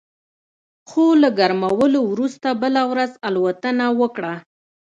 [0.89, 4.33] خو له ګرمولو وروسته بله ورځ الوتنه وکړه